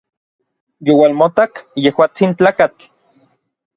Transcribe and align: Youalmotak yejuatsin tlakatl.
Youalmotak 0.87 1.53
yejuatsin 1.83 2.33
tlakatl. 2.41 2.81